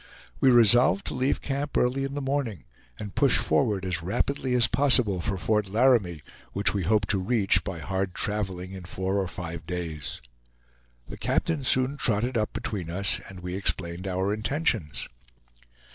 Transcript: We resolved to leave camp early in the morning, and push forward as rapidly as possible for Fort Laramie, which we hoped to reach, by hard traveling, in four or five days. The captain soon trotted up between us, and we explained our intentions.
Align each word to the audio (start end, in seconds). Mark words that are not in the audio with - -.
We 0.39 0.49
resolved 0.49 1.05
to 1.05 1.13
leave 1.13 1.43
camp 1.43 1.77
early 1.77 2.03
in 2.03 2.15
the 2.15 2.23
morning, 2.23 2.63
and 2.97 3.13
push 3.13 3.37
forward 3.37 3.85
as 3.85 4.01
rapidly 4.01 4.55
as 4.55 4.65
possible 4.65 5.21
for 5.21 5.37
Fort 5.37 5.69
Laramie, 5.69 6.23
which 6.53 6.73
we 6.73 6.81
hoped 6.81 7.07
to 7.11 7.19
reach, 7.21 7.63
by 7.63 7.77
hard 7.77 8.15
traveling, 8.15 8.71
in 8.71 8.85
four 8.85 9.17
or 9.19 9.27
five 9.27 9.67
days. 9.67 10.19
The 11.07 11.17
captain 11.17 11.63
soon 11.63 11.97
trotted 11.97 12.35
up 12.35 12.51
between 12.51 12.89
us, 12.89 13.21
and 13.29 13.41
we 13.41 13.53
explained 13.53 14.07
our 14.07 14.33
intentions. 14.33 15.07